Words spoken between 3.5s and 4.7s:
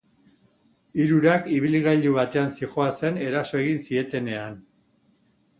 egin zietenean.